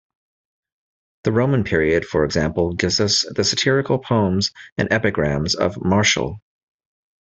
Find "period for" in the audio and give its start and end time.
1.63-2.25